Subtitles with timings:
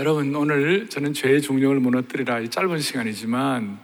[0.00, 3.78] 여러분 오늘 저는 죄의 중력을 무너뜨리라 짧은 시간이지만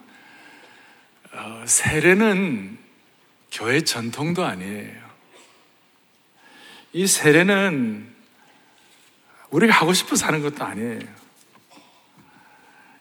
[1.30, 2.78] 어, 세례는
[3.52, 4.94] 교회 전통도 아니에요.
[6.94, 8.08] 이 세례는
[9.50, 11.00] 우리가 하고 싶어서 하는 것도 아니에요.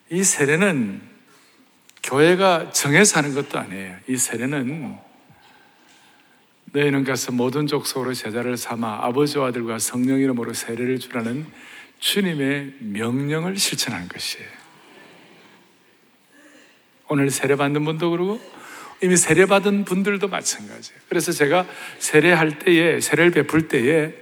[0.09, 1.01] 이 세례는
[2.03, 3.95] 교회가 정해서 하는 것도 아니에요.
[4.09, 4.97] 이 세례는
[6.73, 11.45] 너희는 가서 모든 족속으로 제자를 삼아 아버지와 아들과 성령 이름으로 세례를 주라는
[12.05, 14.47] 주님의 명령을 실천하는 것이에요.
[17.07, 18.39] 오늘 세례 받는 분도 그러고
[19.01, 21.01] 이미 세례 받은 분들도 마찬가지예요.
[21.09, 21.65] 그래서 제가
[21.97, 24.13] 세례할 때에, 세례를 베풀 때에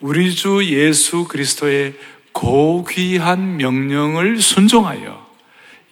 [0.00, 1.94] 우리 주 예수 그리스도의
[2.32, 5.32] 고귀한 명령을 순종하여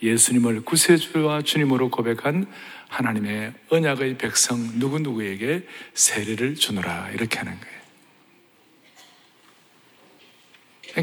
[0.02, 2.46] 예수님을 구세주와 주님으로 고백한
[2.88, 5.62] 하나님의 언약의 백성 누구누구에게
[5.95, 7.10] 세례를 주노라.
[7.15, 7.73] 이렇게 하는 거예요.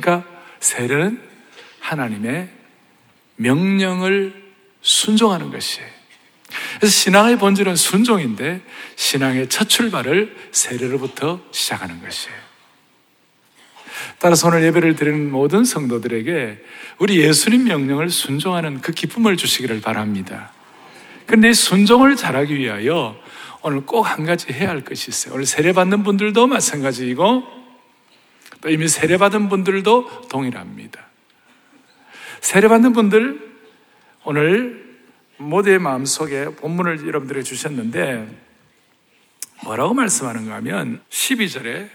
[0.02, 0.28] 그러니까
[0.60, 1.22] 세례는
[1.80, 2.50] 하나님의
[3.36, 4.52] 명령을
[4.82, 5.88] 순종하는 것이에요.
[6.80, 8.62] 그래서 신앙의 본질은 순종인데
[8.96, 12.36] 신앙의 첫 출발을 세례로부터 시작하는 것이에요.
[14.20, 16.58] 따라서 오늘 예배를 드리는 모든 성도들에게
[16.98, 20.52] 우리 예수님 명령을 순종하는 그 기쁨을 주시기를 바랍니다.
[21.26, 23.16] 그런데 순종을 잘하기 위하여
[23.62, 25.36] 오늘 꼭 한 가지 해야 할 것이 있어요.
[25.36, 27.61] 오늘 세례받는 분들도 마찬가지이고
[28.62, 31.06] 또 이미 세례받은 분들도 동일합니다.
[32.42, 33.52] 세례받는 분들
[34.24, 35.00] 오늘
[35.38, 38.28] 모두의 마음속에 본문을 여러분들에게 주셨는데
[39.64, 41.90] 뭐라고 말씀하는가 하면 12절에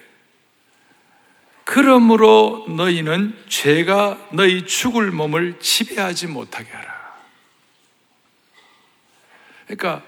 [1.65, 7.17] 그러므로 너희는 죄가 너희 죽을 몸을 지배하지 못하게 하라.
[9.65, 10.05] 그러니까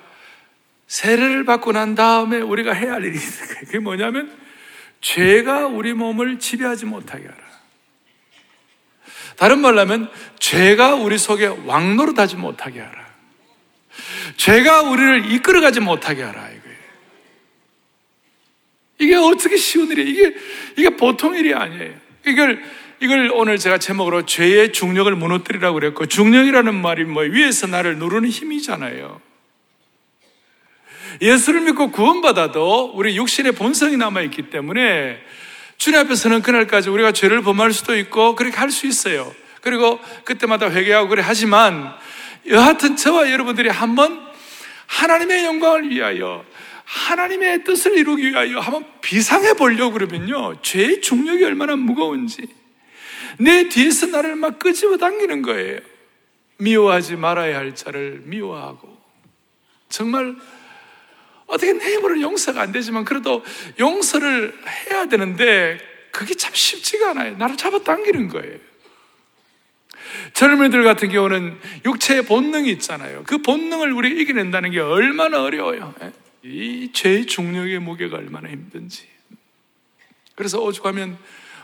[0.86, 3.18] 세례를 받고 난 다음에 우리가 해야 할 일이.
[3.18, 4.47] 그게 뭐냐면
[5.00, 7.48] 죄가 우리 몸을 지배하지 못하게 하라.
[9.36, 10.10] 다른 말로 하면
[10.40, 13.06] 죄가 우리 속에 왕노릇하지 못하게 하라.
[14.36, 16.78] 죄가 우리를 이끌어가지 못하게 하라 이거예요.
[18.98, 20.08] 이게 어떻게 쉬운 일이에요?
[20.08, 20.36] 이게
[20.76, 21.94] 이게 보통 일이 아니에요.
[22.26, 22.62] 이걸
[23.00, 29.20] 이걸 오늘 제가 제목으로 죄의 중력을 무너뜨리라고 그랬고 중력이라는 말이 뭐 위에서 나를 누르는 힘이잖아요.
[31.20, 35.18] 예수를 믿고 구원받아도 우리 육신의 본성이 남아있기 때문에
[35.76, 39.32] 주님 앞에서는 그날까지 우리가 죄를 범할 수도 있고 그렇게 할 수 있어요.
[39.60, 41.92] 그리고 그때마다 회개하고 그래 하지만
[42.46, 44.26] 여하튼 저와 여러분들이 한번
[44.86, 46.44] 하나님의 영광을 위하여
[46.84, 50.60] 하나님의 뜻을 이루기 위하여 한번 비상해 보려고 그러면요.
[50.62, 52.48] 죄의 중력이 얼마나 무거운지
[53.38, 55.80] 내 뒤에서 나를 막 끄집어 당기는 거예요.
[56.58, 58.96] 미워하지 말아야 할 자를 미워하고
[59.88, 60.34] 정말
[61.48, 63.42] 어떻게 내 힘으로는 용서가 안 되지만 그래도
[63.78, 65.78] 용서를 해야 되는데
[66.12, 67.36] 그게 참 쉽지가 않아요.
[67.36, 68.58] 나를 잡아당기는 거예요.
[70.34, 73.24] 젊은이들 같은 경우는 육체의 본능이 있잖아요.
[73.24, 75.94] 그 본능을 우리 이겨낸다는 게 얼마나 어려워요.
[76.02, 76.12] 예?
[76.42, 79.08] 이 죄의 중력의 무게가 얼마나 힘든지.
[80.34, 81.18] 그래서 오죽하면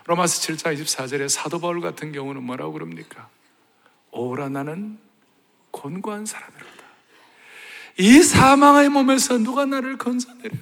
[0.06, 3.28] 로마스 7장 24절에 사도 바울 같은 경우는 뭐라고 그럽니까?
[4.10, 4.98] 오라 나는
[5.70, 6.73] 곤고한 사람이라.
[7.98, 10.56] 이 사망의 몸에서 누가 나를 건져내려?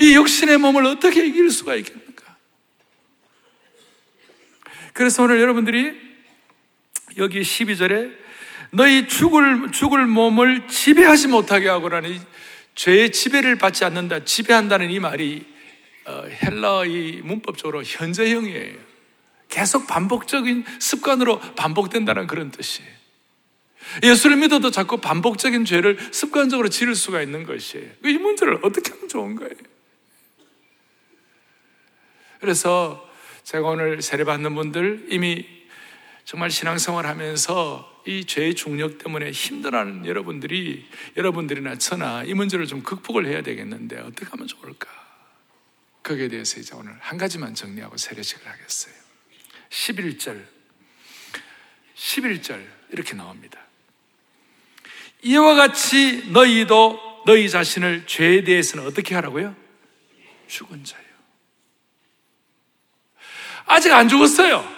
[0.00, 2.36] 이 육신의 몸을 어떻게 이길 수가 있겠는가?
[4.92, 6.00] 그래서 오늘 여러분들이
[7.18, 8.16] 여기 12절에
[8.70, 12.20] 너희 죽을, 죽을 몸을 지배하지 못하게 하고라니
[12.74, 14.24] 죄의 지배를 받지 않는다.
[14.24, 15.46] 지배한다는 이 말이
[16.06, 18.78] 어, 헬라의 문법적으로 현재형이에요.
[19.48, 23.01] 계속 반복적인 습관으로 반복된다는 그런 뜻이에요.
[24.02, 27.90] 예수를 믿어도 자꾸 반복적인 죄를 습관적으로 지를 수가 있는 것이에요.
[28.04, 29.54] 이 문제를 어떻게 하면 좋은 거예요?
[32.40, 33.08] 그래서
[33.44, 35.46] 제가 오늘 세례받는 분들 이미
[36.24, 43.26] 정말 신앙생활 하면서 이 죄의 중력 때문에 힘들어하는 여러분들이 여러분들이나 저나 이 문제를 좀 극복을
[43.26, 44.88] 해야 되겠는데 어떻게 하면 좋을까?
[46.02, 48.94] 거기에 대해서 이제 오늘 한 가지만 정리하고 세례식을 하겠어요.
[49.70, 50.44] 11절.
[51.94, 53.60] 11절 이렇게 나옵니다.
[55.22, 59.54] 이와 같이 너희도 너희 자신을 죄에 대해서는 어떻게 하라고요?
[60.48, 61.02] 죽은 자요.
[63.66, 64.68] 아직 안 죽었어요.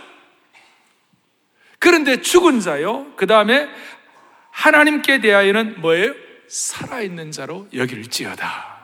[1.78, 3.12] 그런데 죽은 자요.
[3.16, 3.68] 그 다음에
[4.50, 6.14] 하나님께 대하여는 뭐예요?
[6.48, 8.74] 살아있는 자로 여길지어다.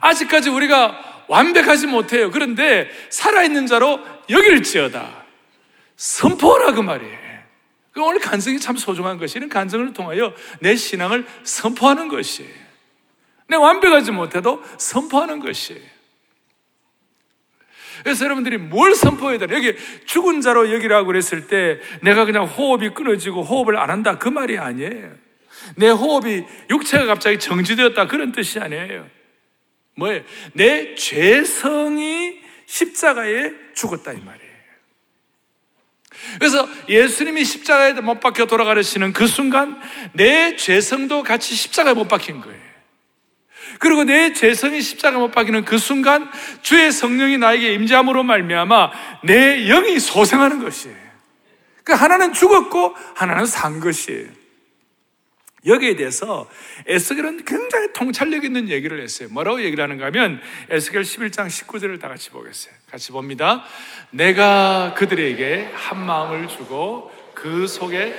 [0.00, 2.30] 아직까지 우리가 완벽하지 못해요.
[2.30, 5.24] 그런데 살아있는 자로 여길지어다.
[5.96, 7.23] 선포하라 그 말이에요.
[7.94, 12.50] 그 오늘 간증이 참 소중한 것이 이런 간증을 통하여 내 신앙을 선포하는 것이에요.
[13.46, 15.94] 내 완벽하지 못해도 선포하는 것이에요.
[18.02, 19.54] 그래서 여러분들이 뭘 선포해야 되나?
[19.54, 19.76] 여기
[20.06, 24.18] 죽은 자로 여기라고 그랬을 때 내가 그냥 호흡이 끊어지고 호흡을 안 한다.
[24.18, 25.12] 그 말이 아니에요.
[25.76, 28.08] 내 호흡이 육체가 갑자기 정지되었다.
[28.08, 29.06] 그런 뜻이 아니에요.
[29.96, 30.22] 뭐예요?
[30.52, 34.12] 내 죄성이 십자가에 죽었다.
[34.12, 34.43] 이 말이에요.
[36.38, 39.80] 그래서 예수님이 십자가에 못 박혀 돌아가시는 그 순간
[40.12, 42.64] 내 죄성도 같이 십자가에 못 박힌 거예요.
[43.78, 46.30] 그리고 내 죄성이 십자가 못 박히는 그 순간
[46.62, 48.92] 주의 성령이 나에게 임재함으로 말미암아
[49.24, 50.96] 내 영이 소생하는 것이에요.
[51.82, 54.43] 그 하나는 죽었고 하나는 산 것이에요.
[55.66, 56.48] 여기에 대해서
[56.86, 59.28] 에스겔은 굉장히 통찰력 있는 얘기를 했어요.
[59.30, 60.40] 뭐라고 얘기를 하는가 하면
[60.70, 62.74] 에스겔 11장 19절을 다 같이 보겠어요.
[62.90, 63.64] 같이 봅니다.
[64.10, 68.14] 내가 그들에게 한 마음을 주고 그 속에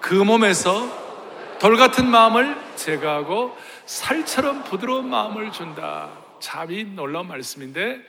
[0.00, 1.00] 그 몸에서
[1.58, 3.56] 돌 같은 마음을 제거하고
[3.86, 6.10] 살처럼 부드러운 마음을 준다.
[6.40, 8.00] 참이 놀라운 말씀인데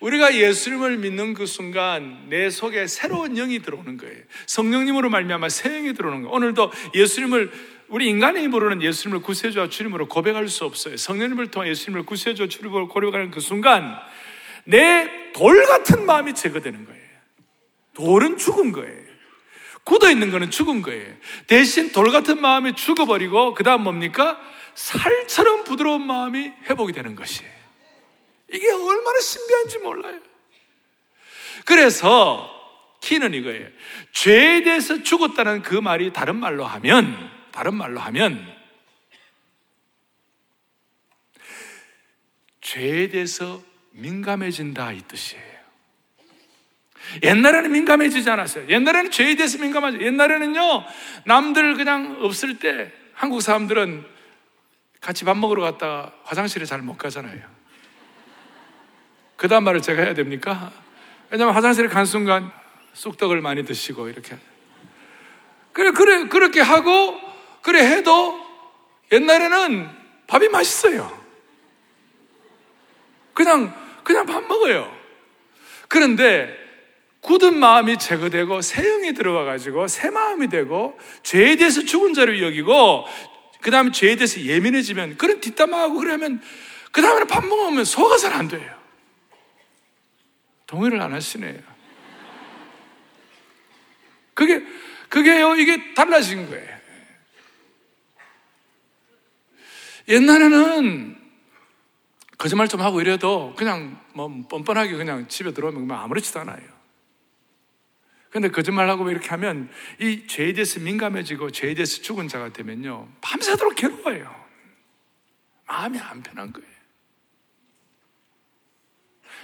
[0.00, 4.16] 우리가 예수님을 믿는 그 순간 내 속에 새로운 영이 들어오는 거예요.
[4.46, 6.34] 성령님으로 말미암아 새 영이 들어오는 거예요.
[6.34, 7.50] 오늘도 예수님을
[7.88, 10.96] 우리 인간의 힘으로는 예수님을 구세주와 주님으로 고백할 수 없어요.
[10.96, 13.96] 성령님을 통해 예수님을 구세주와 주님으로 고백하는 그 순간
[14.64, 17.00] 내 돌 같은 마음이 제거되는 거예요.
[17.94, 19.10] 돌은 죽은 거예요.
[19.84, 21.14] 굳어 있는 거는 죽은 거예요.
[21.46, 24.40] 대신 돌 같은 마음이 죽어버리고 그 다음 뭡니까?
[24.74, 27.59] 살처럼 부드러운 마음이 회복이 되는 것이에요.
[28.52, 30.20] 이게 얼마나 신비한지 몰라요.
[31.64, 32.48] 그래서
[33.00, 33.68] 키는 이거예요.
[34.12, 38.46] 죄에 대해서 죽었다는 그 말이 다른 말로 하면, 다른 말로 하면,
[42.60, 43.62] 죄에 대해서
[43.92, 45.50] 민감해진다 이 뜻이에요.
[47.22, 48.68] 옛날에는 민감해지지 않았어요.
[48.68, 50.00] 옛날에는 죄에 대해서 민감하죠.
[50.00, 50.84] 옛날에는요,
[51.24, 54.06] 남들 그냥 없을 때 한국 사람들은
[55.00, 57.59] 같이 밥 먹으러 갔다가 화장실에 잘 못 가잖아요.
[59.40, 60.70] 그 다음 말을 제가 해야 됩니까?
[61.30, 62.52] 왜냐면 화장실에 간 순간
[62.92, 64.36] 쑥떡을 많이 드시고 이렇게.
[65.72, 67.18] 그래, 그래, 그렇게 하고,
[67.62, 68.38] 그래 해도
[69.10, 69.88] 옛날에는
[70.26, 71.18] 밥이 맛있어요.
[73.32, 74.94] 그냥, 그냥 밥 먹어요.
[75.88, 76.54] 그런데
[77.22, 83.06] 굳은 마음이 제거되고 새 영이 들어가가지고 새 마음이 되고 죄에 대해서 죽은 자를 여기고
[83.62, 86.42] 그 다음에 죄에 대해서 예민해지면 그런 뒷담화하고 그러면
[86.92, 87.86] 그 다음에는 밥 먹으면
[88.18, 88.79] 잘안 돼요.
[90.70, 91.60] 동의를 안 하시네요.
[94.34, 94.64] 그게,
[95.08, 96.78] 그게요, 이게 달라진 거예요.
[100.06, 101.20] 옛날에는
[102.38, 106.62] 거짓말 좀 하고 이래도 그냥 뭐 뻔뻔하게 그냥 집에 들어오면 아무렇지도 않아요.
[108.30, 109.68] 근데 거짓말하고 이렇게 하면
[109.98, 113.08] 이 죄에 대해서 민감해지고 죄에 대해서 죽은 자가 되면요.
[113.20, 114.46] 밤새도록 괴로워요.
[115.66, 116.70] 마음이 안 편한 거예요.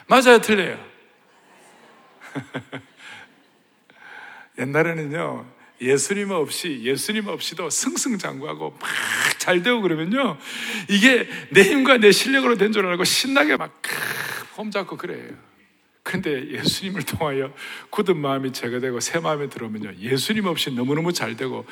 [0.06, 0.95] 맞아요, 틀려요.
[4.58, 5.46] 옛날에는요,
[5.80, 8.88] 예수님 없이, 예수님 없이도 승승장구하고 막
[9.38, 10.38] 잘 되고 그러면요,
[10.88, 13.80] 이게 내 힘과 내 실력으로 된 줄 알고 신나게 막
[14.56, 15.34] 폼잡고 그래요.
[16.02, 17.52] 근데 예수님을 통하여
[17.90, 21.64] 굳은 마음이 제거되고 새 마음이 들어오면요, 예수님 없이 너무너무 잘 되고,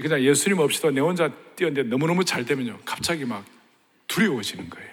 [0.00, 3.44] 그냥 예수님 없이도 내 혼자 뛰었는데 너무너무 잘 되면요, 갑자기 막
[4.06, 4.88] 두려워지는 거예요.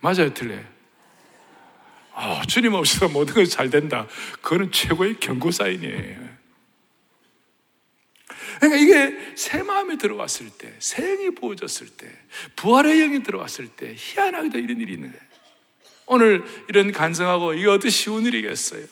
[0.00, 0.64] 맞아요, 틀려요?
[2.20, 4.08] 어, 주님 없이도 모든 것이 잘 된다.
[4.42, 6.28] 그거는 최고의 경고 사인이에요.
[8.58, 12.10] 그러니까 이게 새 마음이 들어왔을 때, 새 영이 부어졌을 때,
[12.56, 15.28] 부활의 영이 들어왔을 때, 희한하게도 이런 일이 있는 거예요.
[16.06, 18.84] 오늘 이런 간증하고 이게 어떻게 쉬운 일이겠어요?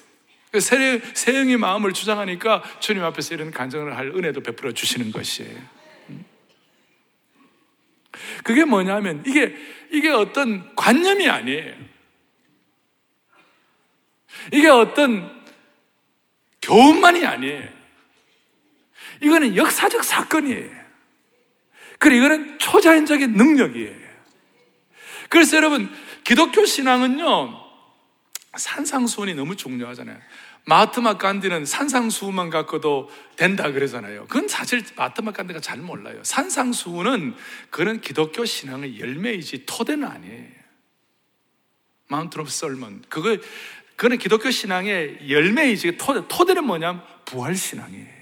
[0.61, 5.59] 새, 새 영이 마음을 주장하니까 주님 앞에서 이런 간증을 할 은혜도 베풀어 주시는 것이에요.
[6.11, 6.25] 음.
[8.45, 9.53] 그게 뭐냐면 이게,
[9.91, 11.96] 이게 어떤 관념이 아니에요.
[14.53, 15.35] 이게 어떤
[16.63, 17.69] 교훈만이 아니에요.
[19.23, 20.71] 이거는 역사적 사건이에요.
[21.99, 24.07] 그리고 이거는 초자연적인 능력이에요.
[25.29, 25.91] 그래서 여러분,
[26.25, 27.67] 기독교 신앙은요,
[28.57, 30.19] 산상수훈이 너무 중요하잖아요.
[30.67, 34.27] 마트마 간디는 산상수훈만 갖고도 된다 그러잖아요.
[34.27, 36.21] 그건 사실 마하트마 간디가 잘 몰라요.
[36.25, 37.37] 산상수훈은
[37.71, 40.57] 그런 기독교 신앙의 열매이지 토대는 아니에요.
[42.09, 43.05] Mount of Sermon.
[43.09, 43.37] 그거
[43.97, 48.17] 그거는 기독교 신앙의 열매이지 토대, 토대 는 뭐냐면 부활신앙이에요.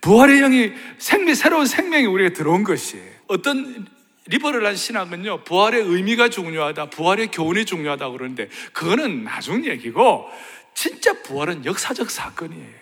[0.00, 3.10] 부활의 영이 생명, 새로운 생명이 우리에게 들어온 것이에요.
[3.28, 3.86] 어떤
[4.26, 10.28] 리버럴한 신앙은요, 부활의 의미가 중요하다, 부활의 교훈이 중요하다 그러는데, 그거는 나중 얘기고,
[10.74, 12.80] 진짜 부활은 역사적 사건이에요.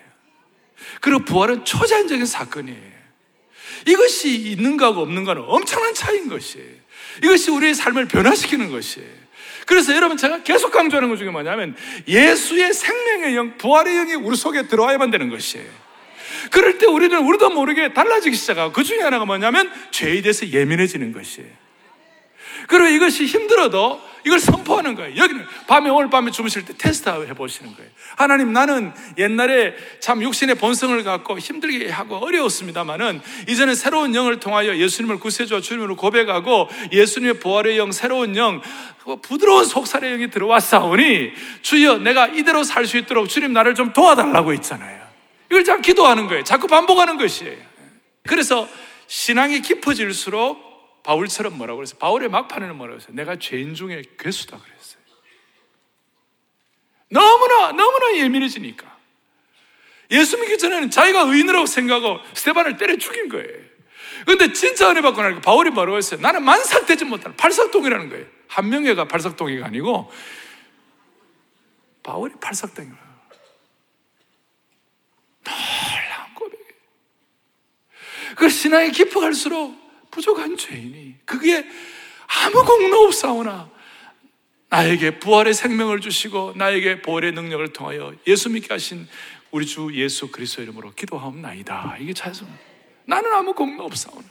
[1.01, 2.99] 그리고 부활은 초자연적인 사건이에요.
[3.87, 6.69] 이것이 있는가하고 없는가는 엄청난 차이인 것이에요.
[7.23, 9.18] 이것이 우리의 삶을 변화시키는 것이에요.
[9.69, 11.75] 그래서 여러분 제가 계속 강조하는 것 중에 뭐냐면
[12.07, 15.67] 예수의 생명의 영, 부활의 영이 우리 속에 들어와야만 되는 것이에요.
[16.49, 21.49] 그럴 때 우리는 우리도 모르게 달라지기 시작하고 그 중에 하나가 뭐냐면 죄에 대해서 예민해지는 것이에요.
[22.67, 25.15] 그리고 이것이 힘들어도 이걸 선포하는 거예요.
[25.15, 27.89] 여기는 밤에 오늘 밤에 주무실 때 테스트 해 보시는 거예요.
[28.17, 35.19] 하나님 나는 옛날에 참 육신의 본성을 갖고 힘들게 하고 어려웠습니다만은 이제는 새로운 영을 통하여 예수님을
[35.19, 38.61] 구세주와 주님으로 고백하고 예수님의 부활의 영, 새로운 영,
[39.03, 44.53] 그 부드러운 속살의 영이 들어왔사오니 주여 내가 이대로 살 수 있도록 주님 나를 좀 도와달라고
[44.53, 44.99] 있잖아요.
[45.51, 46.43] 이걸 참 기도하는 거예요.
[46.43, 47.57] 자꾸 반복하는 것이에요.
[48.27, 48.67] 그래서
[49.07, 50.68] 신앙이 깊어질수록
[51.09, 51.97] 바울처럼 뭐라고 그랬어요?
[51.97, 53.15] 바울의 막판에는 뭐라고 했어요?
[53.15, 55.01] 내가 죄인 중에 괴수다 그랬어요.
[57.09, 58.99] 너무나, 너무나 예민해지니까.
[60.11, 63.69] 예수 믿기 전에는 자기가 의인이라고 생각하고 스테반을 때려 죽인 거예요.
[64.27, 66.19] 근데 진짜 은혜 받고 나니까 바울이 뭐라고 했어요?
[66.21, 68.27] 나는 만삭되지 못하는 팔삭동이라는 거예요.
[68.47, 70.11] 한 명예가 팔삭동이가 아니고
[72.03, 72.97] 바울이 팔삭동이에요.
[75.43, 76.73] 놀라운 고백이에요.
[78.35, 81.65] 그 신앙이 깊어갈수록 부족한 죄인이 그게
[82.27, 83.69] 아무 공로 없사오나
[84.69, 89.07] 나에게 부활의 생명을 주시고 나에게 부활의 능력을 통하여 예수 믿게 하신
[89.51, 91.97] 우리 주 예수 그리스도 이름으로 기도하옵나이다.
[91.99, 92.47] 이게 찬송.
[93.05, 94.27] 나는 아무 공로 없사오나.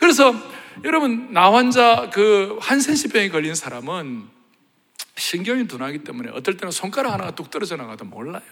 [0.00, 0.34] 그래서
[0.84, 4.28] 여러분 나 환자 그 한센시병에 걸린 사람은
[5.16, 8.42] 신경이 둔하기 때문에 어떨 때는 손가락 하나가 뚝 떨어져 나가도 몰라요.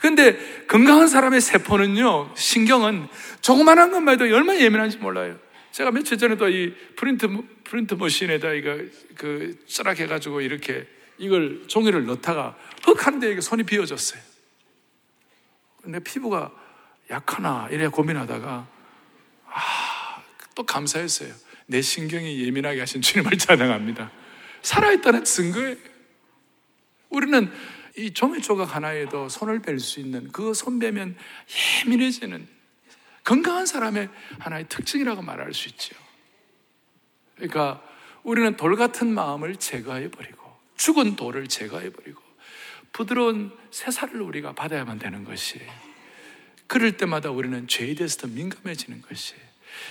[0.00, 0.36] 근데
[0.66, 3.08] 건강한 사람의 세포는요, 신경은
[3.40, 5.38] 조그만한 것만 해도 얼마나 예민한지 몰라요.
[5.72, 7.28] 제가 며칠 전에도 이 프린트,
[7.64, 8.78] 프린트 머신에다 이거
[9.16, 10.86] 그 쩌락해가지고 이렇게
[11.18, 14.20] 이걸 종이를 넣다가 헉 하는데 이게 손이 비어졌어요.
[15.82, 16.52] 근데 피부가
[17.10, 18.66] 약하나 이래 고민하다가
[19.48, 20.22] 아,
[20.54, 21.32] 또 감사했어요.
[21.66, 24.10] 내 신경이 예민하게 하신 주님을 찬양합니다.
[24.62, 25.76] 살아있다는 증거예요.
[27.10, 27.50] 우리는
[27.96, 31.16] 이 종이 조각 하나에도 손을 뺄 수 있는 그 손빼면
[31.84, 32.46] 예민해지는
[33.24, 35.96] 건강한 사람의 하나의 특징이라고 말할 수 있죠.
[37.34, 37.82] 그러니까
[38.22, 42.20] 우리는 돌 같은 마음을 제거해 버리고 죽은 돌을 제거해 버리고
[42.92, 45.60] 부드러운 새살을 우리가 받아야만 되는 것이
[46.66, 49.34] 그럴 때마다 우리는 죄에 대해서 더 민감해지는 것이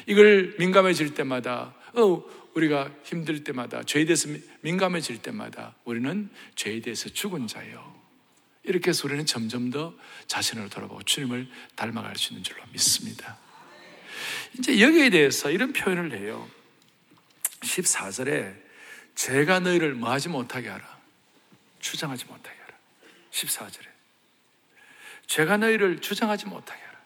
[0.06, 4.30] 이걸 민감해질 때마다 어, 우리가 힘들 때마다 죄에 대해서
[4.62, 7.95] 민감해질 때마다 우리는 죄에 대해서 죽은 자요.
[8.66, 9.94] 이렇게 해서 우리는 점점 더
[10.28, 13.38] 자신을 돌아보고 주님을 닮아갈 수 있는 줄로 믿습니다.
[14.58, 16.50] 이제 여기에 대해서 이런 표현을 해요.
[17.62, 18.56] 14절에
[19.16, 20.98] 제가 너희를 뭐 하지 못하게 하라.
[21.80, 22.78] 주장하지 못하게 하라.
[23.32, 23.86] 14절에.
[25.28, 27.00] 제가 너희를 주장하지 못하게 하라.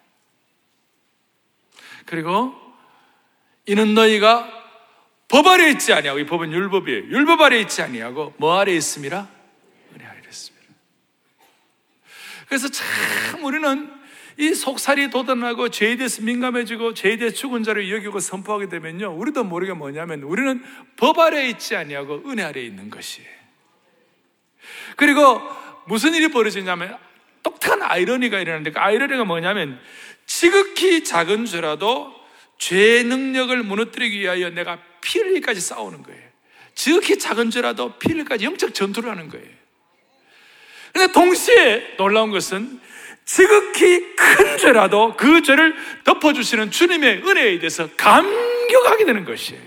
[2.06, 2.56] 그리고
[3.66, 4.60] 이는 너희가
[5.28, 7.04] 법 아래 있지 아니하고 이 법은 율법이에요.
[7.10, 9.30] 율법 아래 있지 아니하고 뭐 아래 있음이라?
[9.94, 10.60] 은혜 아래 있습니다.
[12.50, 13.90] 그래서 참 우리는
[14.38, 19.16] 이 속살이 돋아나고 죄에 대해서 민감해지고 죄에 대해 죽은 자를 여기고 선포하게 되면요.
[19.16, 20.64] 우리도 모르게 뭐냐면 우리는
[20.98, 23.30] 법 아래 있지 아니하고 은혜 아래 있는 것이에요.
[24.96, 25.42] 그리고
[25.86, 26.98] 무슨 일이 벌어지냐면
[27.44, 29.80] 똑똑한 아이러니가 일어나는데 그 아이러니가 뭐냐면
[30.26, 32.14] 지극히 작은 죄라도
[32.58, 36.30] 죄의 능력을 무너뜨리기 위하여 내가 피 흘리기까지 싸우는 거예요.
[36.76, 39.59] 지극히 작은 죄라도 피 흘리기까지 영적 전투를 하는 거예요.
[40.94, 42.80] 근데 동시에 놀라운 것은
[43.26, 49.62] 지극히 큰 죄라도 그 죄를 덮어주시는 주님의 은혜에 대해서 감격하게 되는 것이에요.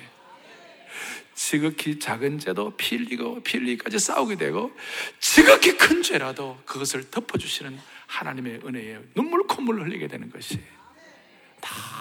[1.35, 4.73] 지극히 작은 죄도 피 흘리기까지 싸우게 되고
[5.21, 10.65] 지극히 큰 죄라도 그것을 덮어주시는 하나님의 은혜에 눈물 콧물 흘리게 되는 것이에요.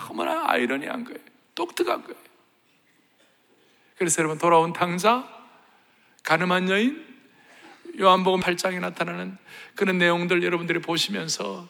[0.08, 1.20] 너무나 아이러니한 거예요.
[1.56, 2.20] 똑똑한 거예요.
[3.98, 5.28] 그래서 여러분 돌아온 당자,
[6.24, 7.11] 가늠한 여인,
[8.00, 9.38] 요한복음 8장에 나타나는
[9.76, 11.68] 그런 내용들 여러분들이 보시면서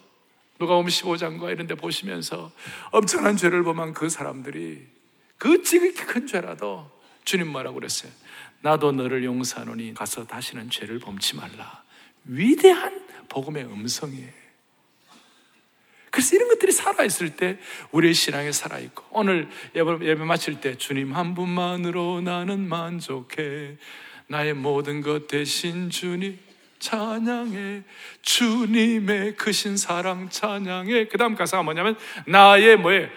[0.59, 2.51] 누가복음 15장과 이런 데 보시면서
[2.91, 4.85] 엄청난 죄를 범한 그 사람들이
[5.37, 6.89] 그 지극히 큰 죄라도
[7.23, 8.11] 주님 뭐라고 그랬어요?
[8.61, 11.83] 나도 너를 용서하노니 가서 다시는 죄를 범치 말라.
[12.25, 14.41] 위대한 복음의 음성이에요.
[16.11, 17.57] 그래서 이런 것들이 살아있을 때
[17.91, 23.77] 우리의 신앙이 살아있고 오늘 예배, 예배 마칠 때 주님 한 분만으로 나는 만족해
[24.31, 26.39] 나의 모든 것 대신 주님
[26.79, 27.83] 찬양해.
[28.21, 31.07] 주님의 크신 사랑 찬양해.
[31.07, 33.09] 그 다음 가사가 뭐냐면 나의 뭐에?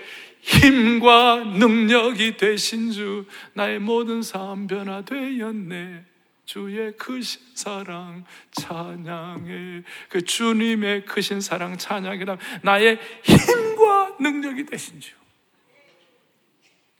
[0.42, 3.26] 힘과 능력이 되신 주.
[3.54, 6.04] 나의 모든 삶 변화되었네.
[6.44, 9.82] 주의 크신 사랑 찬양해.
[10.08, 12.24] 그 주님의 크신 사랑 찬양해.
[12.62, 15.14] 나의 힘과 능력이 되신 주.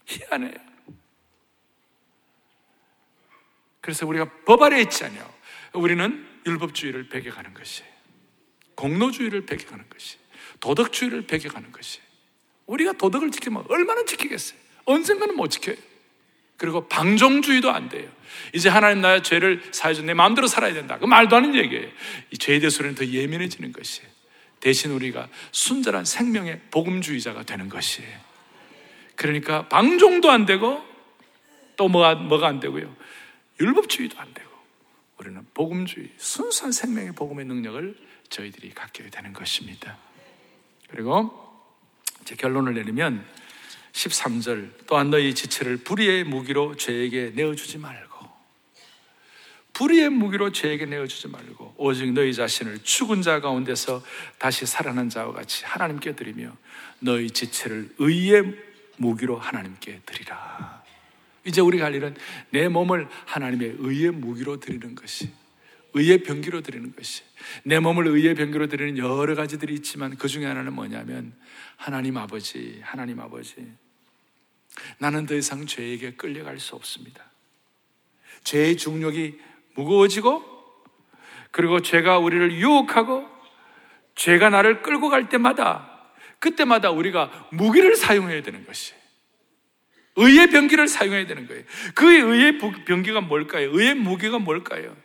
[0.06, 0.73] 희한해요
[3.84, 5.30] 그래서 우리가 법 아래 있지 않요
[5.74, 7.82] 우리는 율법주의를 배격하는 것이
[8.76, 10.16] 공로주의를 배격하는 것이
[10.60, 12.00] 도덕주의를 배격하는 것이
[12.64, 14.58] 우리가 도덕을 지키면 얼마나 지키겠어요?
[14.86, 15.76] 언젠가는 못 지켜요.
[16.56, 18.10] 그리고 방종주의도 안 돼요.
[18.54, 20.98] 이제 하나님 나의 죄를 사해줘 내 마음대로 살아야 된다.
[20.98, 21.86] 그 말도 안 되는 얘기예요.
[22.30, 24.08] 이 죄에 대해서 우리는 더 예민해지는 것이에요.
[24.60, 28.18] 대신 우리가 순전한 생명의 복음주의자가 되는 것이에요.
[29.14, 30.82] 그러니까 방종도 안 되고
[31.76, 33.04] 또 뭐가, 뭐가 안 되고요.
[33.60, 34.50] 율법주의도 안 되고
[35.18, 37.96] 우리는 복음주의, 순수한 생명의 복음의 능력을
[38.28, 39.96] 저희들이 갖게 되는 것입니다.
[40.88, 41.44] 그리고
[42.22, 43.24] 이제 결론을 내리면
[43.92, 48.14] 13절 또한 너희 지체를 불의의 무기로 죄에게 내어주지 말고
[49.72, 54.02] 불의의 무기로 죄에게 내어주지 말고 오직 너희 자신을 죽은 자 가운데서
[54.38, 56.56] 다시 살아난 자와 같이 하나님께 드리며
[57.00, 58.54] 너희 지체를 의의
[58.96, 60.83] 무기로 하나님께 드리라.
[61.44, 62.16] 이제 우리가 할 일은
[62.50, 65.30] 내 몸을 하나님의 의의 무기로 드리는 것이
[65.94, 67.22] 의의 병기로 드리는 것이.
[67.62, 71.32] 내 몸을 의의 병기로 드리는 여러 가지들이 있지만 그 중에 하나는 뭐냐면
[71.76, 73.72] 하나님 아버지, 하나님 아버지.
[74.98, 77.24] 나는 더 이상 죄에게 끌려갈 수 없습니다.
[78.42, 79.40] 죄의 중력이
[79.76, 80.42] 무거워지고
[81.52, 83.28] 그리고 죄가 우리를 유혹하고
[84.16, 86.10] 죄가 나를 끌고 갈 때마다
[86.40, 88.94] 그때마다 우리가 무기를 사용해야 되는 것이
[90.16, 91.62] 의의 병기를 사용해야 되는 거예요.
[91.94, 93.70] 그 의의 병기가 뭘까요?
[93.72, 94.96] 의의 무기가 뭘까요?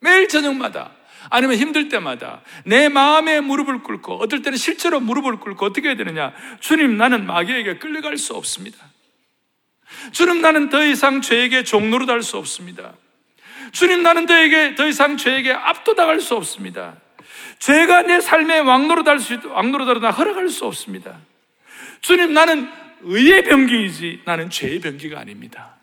[0.00, 0.92] 매일 저녁마다
[1.30, 6.32] 아니면 힘들 때마다 내 마음에 무릎을 꿇고 어떨 때는 실제로 무릎을 꿇고 어떻게 해야 되느냐?
[6.60, 8.78] 주님, 나는 마귀에게 끌려갈 수 없습니다.
[10.12, 12.94] 주님, 나는 더 이상 죄에게 종로로 달 수 없습니다.
[13.72, 16.96] 주님, 나는 너에게 더 이상 죄에게 압도당할 수 없습니다.
[17.58, 21.18] 죄가 내 삶의 왕로로 달 수, 왕로로 달나 허락할 수 없습니다.
[22.00, 22.70] 주님, 나는
[23.02, 25.76] 의의 병기이지 나는 죄의 병기가 아닙니다.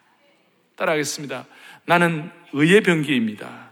[0.76, 1.46] 따라하겠습니다.
[1.86, 3.72] 나는 의의 병기입니다.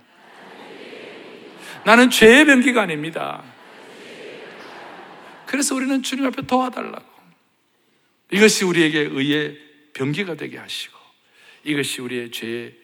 [1.85, 3.43] 나는 죄의 병기가 아닙니다.
[5.45, 7.13] 그래서 우리는 주님 앞에 도와달라고.
[8.31, 9.59] 이것이 우리에게 의의
[9.93, 10.97] 병기가 되게 하시고
[11.63, 12.75] 이것이 우리의 죄의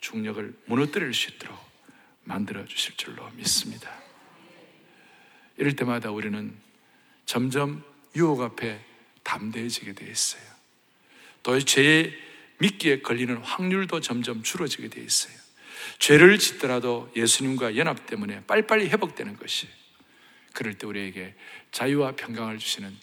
[0.00, 1.58] 중력을 무너뜨릴 수 있도록
[2.24, 3.90] 만들어 주실 줄로 믿습니다.
[5.56, 6.54] 이럴 때마다 우리는
[7.26, 7.82] 점점
[8.16, 8.89] 유혹 앞에
[9.30, 10.42] 담대해지게 되어 있어요.
[11.42, 12.12] 또 죄의
[12.58, 15.34] 미끼에 걸리는 확률도 점점 줄어지게 되어 있어요.
[15.98, 19.68] 죄를 짓더라도 예수님과 연합 때문에 빨리빨리 회복되는 것이
[20.52, 21.34] 그럴 때 우리에게
[21.70, 22.94] 자유와 평강을 주시는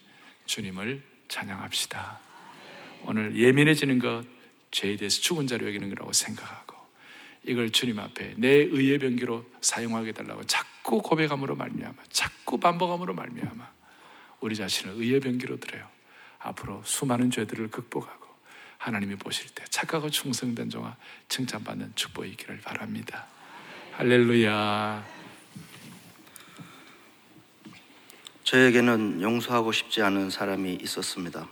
[0.46, 2.20] 주님을 찬양합시다.
[3.04, 4.26] 오늘 예민해지는 것
[4.72, 6.76] 죄에 대해서 죽은 자로 여기는 거라고 생각하고
[7.46, 13.72] 이걸 주님 앞에 내 의의 병기로 사용하게 달라고 자꾸 고백함으로 말미암아 자꾸 반복함으로 말미암아
[14.42, 15.97] 우리 자신을 의의 병기로 드려요.
[16.40, 18.28] 앞으로 수많은 죄들을 극복하고
[18.78, 20.96] 하나님이 보실 때 착하고 충성된 종아
[21.30, 23.26] 칭찬받는 축복이 있기를 바랍니다.
[23.94, 25.04] 할렐루야.
[28.44, 31.48] 저에게는 용서하고 싶지 않은 사람이 있었습니다.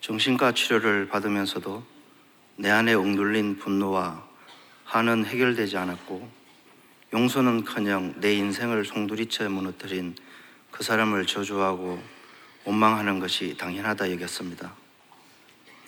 [0.00, 1.84] 정신과 치료를 받으면서도
[2.56, 4.26] 내 안에 억눌린 분노와
[4.84, 6.28] 한은 해결되지 않았고
[7.14, 10.16] 용서는커녕 내 인생을 송두리째 무너뜨린
[10.70, 12.02] 그 사람을 저주하고
[12.64, 14.74] 원망하는 것이 당연하다 여겼습니다.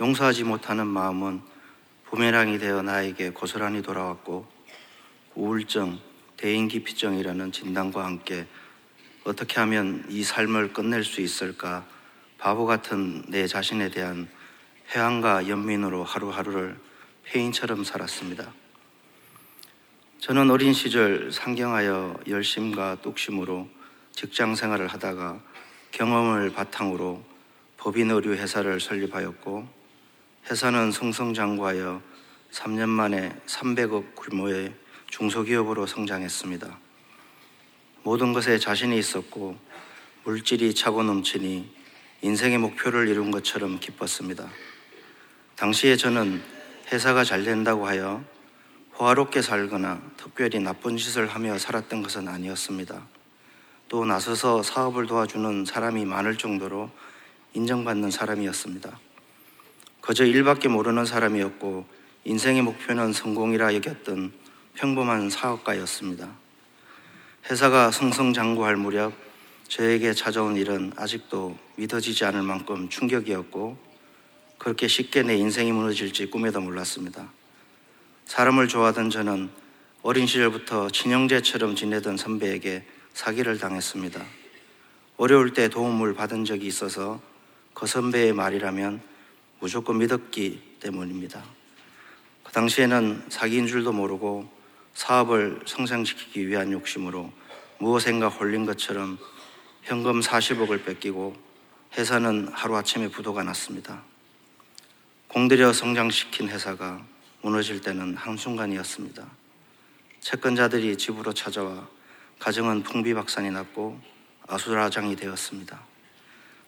[0.01, 1.41] 용서하지 못하는 마음은
[2.07, 4.47] 부메랑이 되어 나에게 고스란히 돌아왔고
[5.35, 5.99] 우울증,
[6.37, 8.47] 대인기피증이라는 진단과 함께
[9.25, 11.87] 어떻게 하면 이 삶을 끝낼 수 있을까
[12.39, 14.29] 바보 같은 내 자신에 대한
[14.95, 16.79] 회한과 연민으로 하루하루를
[17.25, 18.53] 페인처럼 살았습니다.
[20.19, 23.69] 저는 어린 시절 상경하여 열심과 뚝심으로
[24.13, 25.41] 직장 생활을 하다가
[25.95, 27.23] 경험을 바탕으로
[27.77, 29.69] 법인 의류 회사를 설립하였고
[30.51, 32.03] 회사는 성성장구하여
[32.51, 34.75] 3년 만에 300억 규모의
[35.07, 36.79] 중소기업으로 성장했습니다.
[38.03, 39.57] 모든 것에 자신이 있었고
[40.25, 41.73] 물질이 차고 넘치니
[42.23, 44.51] 인생의 목표를 이룬 것처럼 기뻤습니다.
[45.55, 46.43] 당시에 저는
[46.91, 48.25] 회사가 잘 된다고 하여
[48.99, 53.14] 호화롭게 살거나 특별히 나쁜 짓을 하며 살았던 것은 아니었습니다.
[53.89, 56.91] 또 나서서 사업을 도와주는 사람이 많을 정도로
[57.53, 58.99] 인정받는 사람이었습니다.
[60.01, 61.87] 그저 일밖에 모르는 사람이었고
[62.25, 64.33] 인생의 목표는 성공이라 여겼던
[64.75, 66.29] 평범한 사업가였습니다.
[67.51, 69.13] 회사가 성성장구할 무렵
[69.69, 73.77] 저에게 찾아온 일은 아직도 믿어지지 않을 만큼 충격이었고
[74.59, 77.31] 그렇게 쉽게 내 인생이 무너질지 꿈에도 몰랐습니다.
[78.25, 79.51] 사람을 좋아하던 저는
[80.03, 84.25] 어린 시절부터 친형제처럼 지내던 선배에게 사기를 당했습니다.
[85.17, 87.21] 어려울 때 도움을 받은 적이 있어서
[87.73, 89.01] 그 선배의 말이라면
[89.61, 91.43] 무조건 믿었기 때문입니다.
[92.53, 94.49] 당시에는 사기인 줄도 모르고
[94.95, 97.33] 사업을 성장시키기 위한 욕심으로
[97.79, 99.19] 무엇인가 홀린 것처럼
[99.83, 101.37] 현금 40억을 뺏기고
[101.97, 104.03] 회사는 하루아침에 부도가 났습니다.
[105.29, 107.05] 공들여 성장시킨 회사가
[107.43, 109.27] 무너질 때는 한순간이었습니다.
[110.21, 111.89] 채권자들이 집으로 찾아와
[112.39, 113.99] 가정은 풍비박산이 났고
[114.47, 115.81] 아수라장이 되었습니다.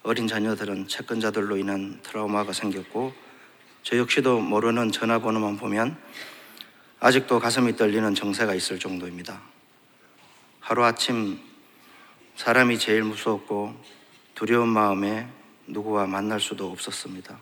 [0.03, 3.13] 어린 자녀들은 채권자들로 인한 트라우마가 생겼고
[3.83, 5.97] 저 역시도 모르는 전화번호만 보면
[7.01, 9.41] 아직도 가슴이 떨리는 정세가 있을 정도입니다.
[10.61, 11.39] 하루아침
[12.37, 13.75] 사람이 제일 무서웠고
[14.35, 15.29] 두려운 마음에
[15.67, 17.39] 누구와 만날 수도 없었습니다.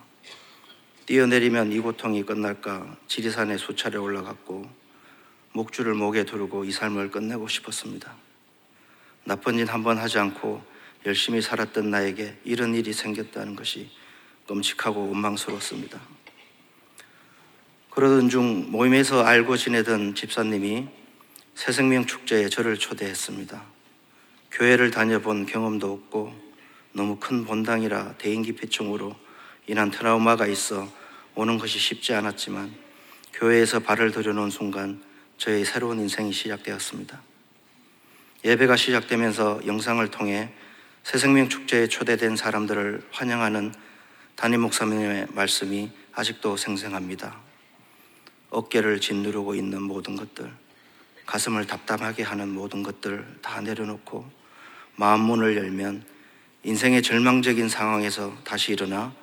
[1.06, 4.83] 뛰어내리면 이 고통이 끝날까 지리산에 수차례 올라갔고
[5.54, 8.12] 목줄을 목에 두르고 이 삶을 끝내고 싶었습니다.
[9.22, 10.60] 나쁜 짓한번 하지 않고
[11.06, 13.88] 열심히 살았던 나에게 이런 일이 생겼다는 것이
[14.48, 16.00] 끔찍하고 원망스러웠습니다.
[17.90, 20.88] 그러던 중 모임에서 알고 지내던 집사님이
[21.54, 23.62] 새생명 축제에 저를 초대했습니다.
[24.50, 26.34] 교회를 다녀본 경험도 없고
[26.92, 29.14] 너무 큰 본당이라 대인기피증으로
[29.68, 30.88] 인한 트라우마가 있어
[31.36, 32.74] 오는 것이 쉽지 않았지만
[33.34, 35.00] 교회에서 발을 들여놓은 순간
[35.38, 37.20] 저의 새로운 인생이 시작되었습니다.
[38.44, 40.52] 예배가 시작되면서 영상을 통해
[41.02, 43.74] 새 생명 축제에 초대된 사람들을 환영하는
[44.36, 47.36] 담임 목사님의 말씀이 아직도 생생합니다.
[48.50, 50.50] 어깨를 짓누르고 있는 모든 것들,
[51.26, 54.30] 가슴을 답답하게 하는 모든 것들 다 내려놓고
[54.96, 56.04] 마음 문을 열면
[56.62, 59.14] 인생의 절망적인 상황에서 다시 일어나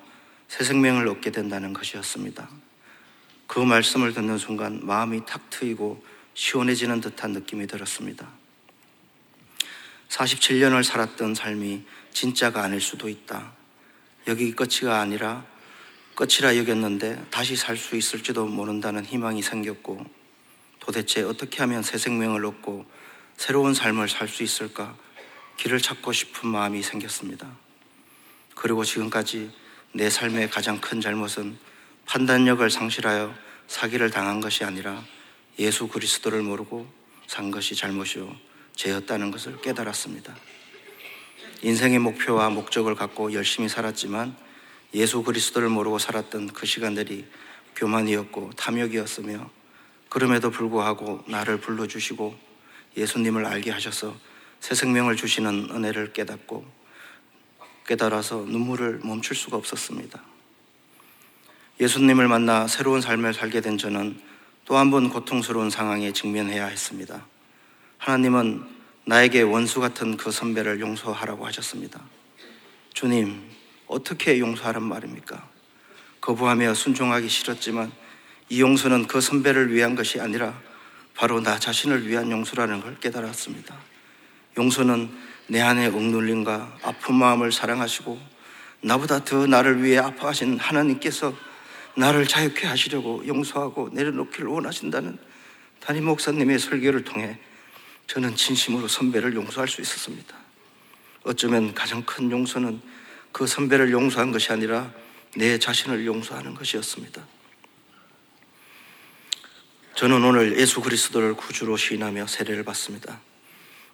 [0.48, 2.48] 새 생명을 얻게 된다는 것이었습니다.
[3.52, 8.26] 그 말씀을 듣는 순간 마음이 탁 트이고 시원해지는 듯한 느낌이 들었습니다.
[10.08, 11.84] 47년을 살았던 삶이
[12.14, 13.52] 진짜가 아닐 수도 있다.
[14.26, 15.44] 여기 끝이가 아니라
[16.14, 20.02] 끝이라 여겼는데 다시 살 수 있을지도 모른다는 희망이 생겼고
[20.80, 22.86] 도대체 어떻게 하면 새 생명을 얻고
[23.36, 24.96] 새로운 삶을 살 수 있을까
[25.58, 27.54] 길을 찾고 싶은 마음이 생겼습니다.
[28.54, 29.50] 그리고 지금까지
[29.92, 31.58] 내 삶의 가장 큰 잘못은
[32.06, 33.34] 판단력을 상실하여
[33.66, 35.02] 사기를 당한 것이 아니라
[35.58, 36.86] 예수 그리스도를 모르고
[37.26, 38.34] 산 것이 잘못이요
[38.74, 40.34] 죄였다는 것을 깨달았습니다.
[41.62, 44.36] 인생의 목표와 목적을 갖고 열심히 살았지만
[44.94, 47.24] 예수 그리스도를 모르고 살았던 그 시간들이
[47.76, 49.48] 교만이었고 탐욕이었으며
[50.08, 52.36] 그럼에도 불구하고 나를 불러주시고
[52.96, 54.14] 예수님을 알게 하셔서
[54.60, 56.66] 새 생명을 주시는 은혜를 깨닫고
[57.86, 60.31] 깨달아서 눈물을 멈출 수가 없었습니다.
[61.82, 64.16] 예수님을 만나 새로운 삶을 살게 된 저는
[64.66, 67.26] 또 한 번 고통스러운 상황에 직면해야 했습니다.
[67.98, 68.62] 하나님은
[69.04, 72.00] 나에게 원수 같은 그 선배를 용서하라고 하셨습니다.
[72.94, 73.42] 주님,
[73.88, 75.44] 어떻게 용서하란 말입니까?
[76.20, 77.90] 거부하며 순종하기 싫었지만
[78.48, 80.56] 이 용서는 그 선배를 위한 것이 아니라
[81.16, 83.74] 바로 나 자신을 위한 용서라는 걸 깨달았습니다.
[84.56, 85.10] 용서는
[85.48, 88.20] 내 안의 억눌림과 아픈 마음을 사랑하시고
[88.82, 91.34] 나보다 더 나를 위해 아파하신 하나님께서
[91.96, 95.18] 나를 자유케 하시려고 용서하고 내려놓기를 원하신다는
[95.80, 97.38] 담임 목사님의 설교를 통해
[98.06, 100.36] 저는 진심으로 선배를 용서할 수 있었습니다.
[101.24, 102.80] 어쩌면 가장 큰 용서는
[103.30, 104.92] 그 선배를 용서한 것이 아니라
[105.36, 107.26] 내 자신을 용서하는 것이었습니다.
[109.94, 113.20] 저는 오늘 예수 그리스도를 구주로 시인하며 세례를 받습니다.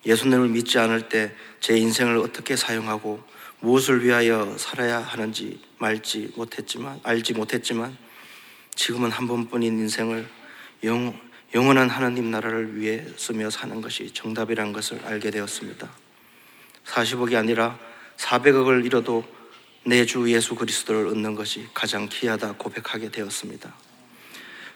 [0.06, 3.22] 예수님을 믿지 않을 때 제 인생을 어떻게 사용하고
[3.60, 7.96] 무엇을 위하여 살아야 하는지 말지 못했지만 알지 못했지만
[8.74, 10.28] 지금은 한 번뿐인 인생을
[10.84, 11.18] 영,
[11.54, 15.90] 영원한 하나님 나라를 위해 쓰며 사는 것이 정답이란 것을 알게 되었습니다.
[16.86, 17.78] 40억이 아니라
[18.16, 19.24] 400억을 잃어도
[19.84, 23.74] 내 주 예수 그리스도를 얻는 것이 가장 귀하다 고백하게 되었습니다.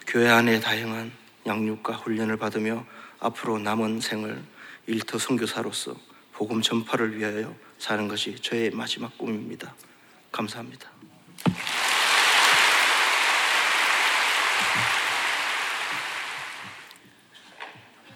[0.07, 1.11] 교회 안에 다양한
[1.45, 2.85] 양육과 훈련을 받으며
[3.19, 4.41] 앞으로 남은 생을
[4.87, 5.95] 일터 선교사로서
[6.31, 9.75] 복음 전파를 위하여 사는 것이 저의 마지막 꿈입니다.
[10.31, 10.89] 감사합니다.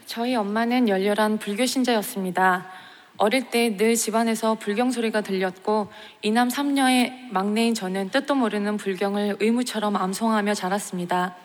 [0.06, 2.66] 저희 엄마는 열렬한 불교 신자였습니다.
[3.18, 9.98] 어릴 때 늘 집안에서 불경 소리가 들렸고 이남 삼녀의 막내인 저는 뜻도 모르는 불경을 의무처럼
[9.98, 11.36] 암송하며 자랐습니다.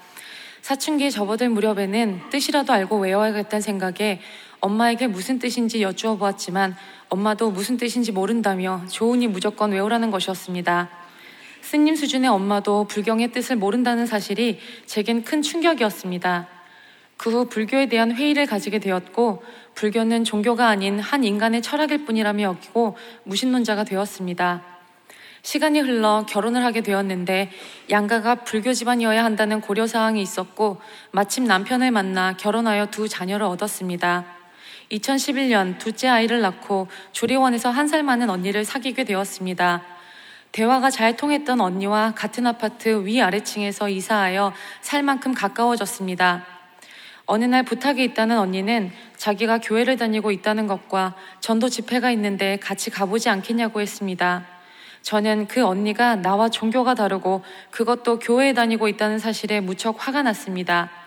[0.60, 4.20] 사춘기에 접어들 무렵에는 뜻이라도 알고 외워야겠다는 생각에
[4.62, 6.76] 엄마에게 무슨 뜻인지 여쭈어 보았지만
[7.08, 10.88] 엄마도 무슨 뜻인지 모른다며 좋으니 무조건 외우라는 것이었습니다.
[11.60, 16.48] 스님 수준의 엄마도 불경의 뜻을 모른다는 사실이 제겐 큰 충격이었습니다.
[17.16, 19.42] 그 후 불교에 대한 회의를 가지게 되었고
[19.74, 24.62] 불교는 종교가 아닌 한 인간의 철학일 뿐이라며 여기고 무신론자가 되었습니다.
[25.42, 27.50] 시간이 흘러 결혼을 하게 되었는데
[27.90, 34.41] 양가가 불교 집안이어야 한다는 고려 사항이 있었고 마침 남편을 만나 결혼하여 두 자녀를 얻었습니다.
[34.92, 39.82] 2011년 둘째 아이를 낳고 조리원에서 한 살 많은 언니를 사귀게 되었습니다.
[40.52, 46.46] 대화가 잘 통했던 언니와 같은 아파트 위아래층에서 이사하여 살 만큼 가까워졌습니다.
[47.26, 53.28] 어느 날 부탁이 있다는 언니는 자기가 교회를 다니고 있다는 것과 전도 집회가 있는데 같이 가보지
[53.28, 54.46] 않겠냐고 했습니다.
[55.02, 61.01] 저는 그 언니가 나와 종교가 다르고 그것도 교회에 다니고 있다는 사실에 무척 화가 났습니다.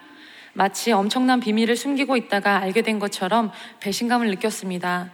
[0.58, 5.12] 마치 엄청난 비밀을 숨기고 있다가 알게 된 것처럼 배신감을 느꼈습니다.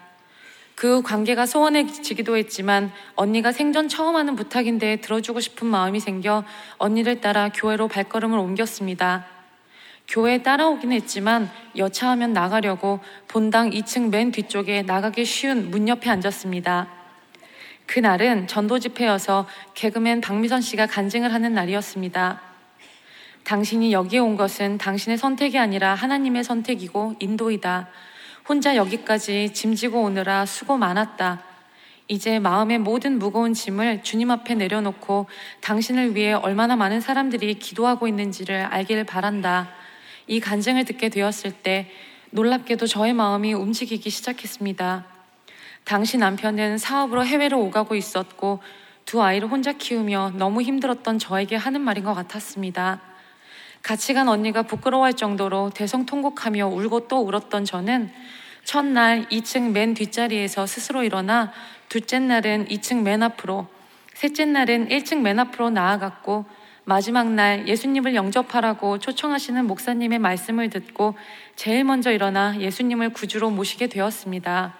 [0.75, 6.43] 그 관계가 소원해지기도 했지만 언니가 생전 처음 하는 부탁인데 들어주고 싶은 마음이 생겨
[6.77, 9.25] 언니를 따라 교회로 발걸음을 옮겼습니다.
[10.08, 16.88] 교회에 따라오긴 했지만 여차하면 나가려고 본당 2층 맨 뒤쪽에 나가기 쉬운 문 옆에 앉았습니다.
[17.88, 22.51] 그날은 전도 집회여서 개그맨 박미선 씨가 간증을 하는 날이었습니다.
[23.43, 27.89] 당신이 여기에 온 것은 당신의 선택이 아니라 하나님의 선택이고 인도이다.
[28.47, 31.43] 혼자 여기까지 짐지고 오느라 수고 많았다.
[32.08, 35.27] 이제 마음의 모든 무거운 짐을 주님 앞에 내려놓고
[35.62, 39.69] 당신을 위해 얼마나 많은 사람들이 기도하고 있는지를 알기를 바란다.
[40.27, 41.89] 이 간증을 듣게 되었을 때
[42.32, 45.06] 놀랍게도 저의 마음이 움직이기 시작했습니다.
[45.84, 48.60] 당시 남편은 사업으로 해외로 오가고 있었고
[49.06, 53.11] 두 아이를 혼자 키우며 너무 힘들었던 저에게 하는 말인 것 같았습니다.
[53.84, 58.12] 같이 간 언니가 부끄러워할 정도로 대성통곡하며 울고 또 울었던 저는
[58.63, 61.52] 첫날 2층 맨 뒷자리에서 스스로 일어나
[61.89, 63.67] 둘째 날은 2층 맨 앞으로
[64.13, 66.46] 셋째 날은 1층 맨 앞으로 나아갔고
[66.84, 71.15] 마지막 날 예수님을 영접하라고 초청하시는 목사님의 말씀을 듣고
[71.56, 74.76] 제일 먼저 일어나 예수님을 구주로 모시게 되었습니다.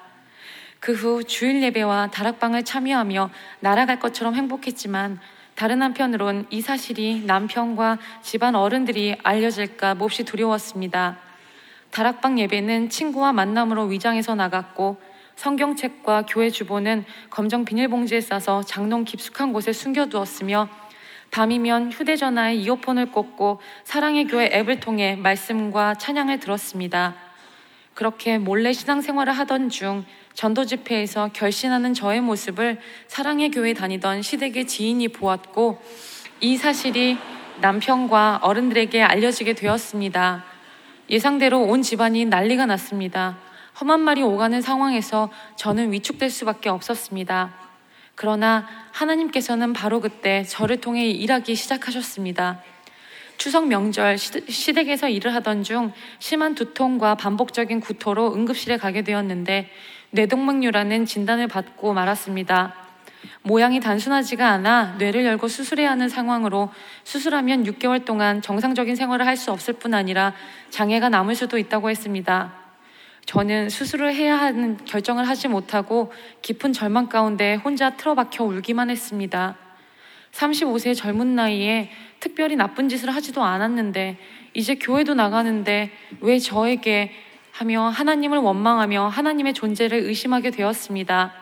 [0.80, 5.20] 그 후 주일 예배와 다락방을 참여하며 날아갈 것처럼 행복했지만
[5.56, 11.18] 다른 한편으론 이 사실이 남편과 집안 어른들이 알려질까 몹시 두려웠습니다.
[11.92, 14.98] 다락방 예배는 친구와 만남으로 위장해서 나갔고
[15.36, 20.70] 성경책과 교회 주보는 검정 비닐봉지에 싸서 장롱 깊숙한 곳에 숨겨두었으며
[21.32, 27.16] 밤이면 휴대전화에 이어폰을 꽂고 사랑의 교회 앱을 통해 말씀과 찬양을 들었습니다.
[27.94, 35.10] 그렇게 몰래 신앙생활을 하던 중 전도 집회에서 결신하는 저의 모습을 사랑의 교회 다니던 시댁의 지인이
[35.10, 35.82] 보았고
[36.40, 37.18] 이 사실이
[37.60, 40.46] 남편과 어른들에게 알려지게 되었습니다.
[41.10, 43.38] 예상대로 온 집안이 난리가 났습니다.
[43.80, 47.54] 험한 말이 오가는 상황에서 저는 위축될 수밖에 없었습니다.
[48.16, 52.62] 그러나 하나님께서는 바로 그때 저를 통해 일하기 시작하셨습니다.
[53.42, 59.68] 추석 명절 시댁에서 일을 하던 중 심한 두통과 반복적인 구토로 응급실에 가게 되었는데
[60.12, 62.76] 뇌동맥류라는 진단을 받고 말았습니다.
[63.42, 66.70] 모양이 단순하지가 않아 뇌를 열고 수술해야 하는 상황으로
[67.04, 70.36] 수술하면 6개월 동안 정상적인 생활을 할 수 없을 뿐 아니라
[70.70, 72.54] 장애가 남을 수도 있다고 했습니다.
[73.26, 79.71] 저는 수술을 해야 하는 결정을 하지 못하고 깊은 절망 가운데 혼자 틀어박혀 울기만 했습니다.
[80.32, 81.89] 35세 젊은 나이에
[82.20, 84.17] 특별히 나쁜 짓을 하지도 않았는데
[84.54, 85.91] 이제 교회도 나가는데
[86.22, 87.12] 왜 저에게
[87.52, 91.34] 하며 하나님을 원망하며 하나님의 존재를 의심하게 되었습니다.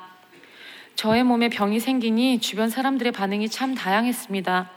[0.96, 4.70] 저의 몸에 병이 생기니 주변 사람들의 반응이 참 다양했습니다.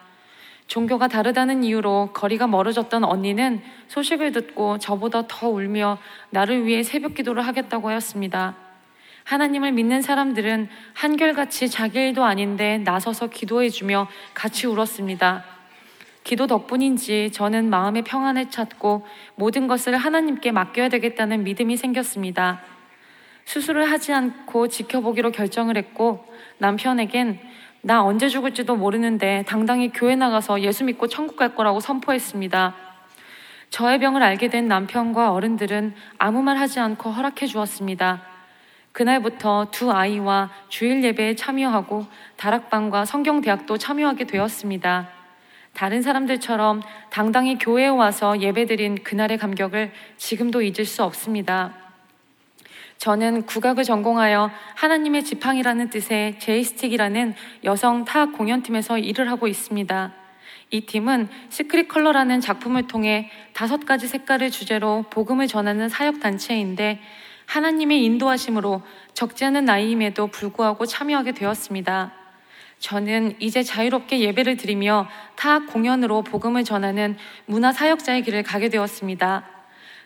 [0.68, 5.98] 종교가 다르다는 이유로 거리가 멀어졌던 언니는 소식을 듣고 저보다 더 울며
[6.31, 8.62] 나를 위해 새벽 기도를 하겠다고 하였습니다.
[9.33, 15.42] 하나님을 믿는 사람들은 한결같이 자기 일도 아닌데 나서서 기도해주며 같이 울었습니다.
[16.23, 22.61] 기도 덕분인지 저는 마음의 평안을 찾고 모든 것을 하나님께 맡겨야 되겠다는 믿음이 생겼습니다.
[23.47, 26.27] 수술을 하지 않고 지켜보기로 결정을 했고
[26.59, 27.40] 남편에겐
[27.81, 32.75] 나 언제 죽을지도 모르는데 당당히 교회 나가서 예수 믿고 천국 갈 거라고 선포했습니다.
[33.71, 38.32] 저의 병을 알게 된 남편과 어른들은 아무 말 하지 않고 허락해 주었습니다.
[38.92, 45.09] 그날부터 두 아이와 주일 예배에 참여하고 다락방과 성경대학도 참여하게 되었습니다.
[45.72, 51.74] 다른 사람들처럼 당당히 교회에 와서 예배드린 그날의 감격을 지금도 잊을 수 없습니다.
[52.98, 60.12] 저는 국악을 전공하여 하나님의 지팡이라는 뜻의 J-Stick이라는 여성 타악 공연팀에서 일을 하고 있습니다.
[60.70, 67.00] 이 팀은 Secret Color라는 작품을 통해 다섯 가지 색깔을 주제로 복음을 전하는 사역 단체인데
[67.53, 68.81] 하나님의 인도하심으로
[69.12, 72.12] 적지 않은 나이임에도 불구하고 참여하게 되었습니다.
[72.79, 79.45] 저는 이제 자유롭게 예배를 드리며 타악 공연으로 복음을 전하는 문화 사역자의 길을 가게 되었습니다.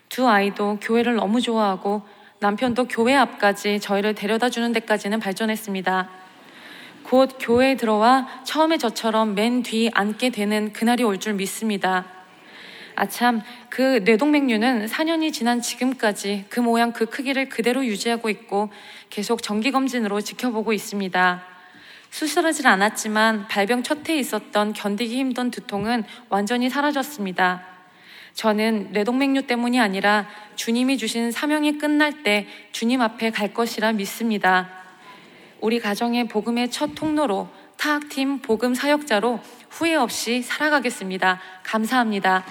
[0.09, 2.03] 두 아이도 교회를 너무 좋아하고
[2.41, 6.09] 남편도 교회 앞까지 저희를 데려다 주는 데까지는 발전했습니다.
[7.05, 12.16] 곧 교회에 들어와 처음에 저처럼 맨 뒤 앉게 되는 그날이 올 줄 믿습니다.
[12.99, 18.71] 아 참, 그 뇌동맥류는 4년이 지난 지금까지 그 모양 그 크기를 그대로 유지하고 있고
[19.11, 21.43] 계속 정기검진으로 지켜보고 있습니다.
[22.09, 27.67] 수술하진 않았지만 발병 첫 해에 있었던 견디기 힘든 두통은 완전히 사라졌습니다.
[28.33, 34.71] 저는 뇌동맥류 때문이 아니라 주님이 주신 사명이 끝날 때 주님 앞에 갈 것이라 믿습니다.
[35.61, 41.41] 우리 가정의 복음의 첫 통로로 타학팀 복음 사역자로 후회 없이 살아가겠습니다.
[41.63, 42.45] 감사합니다.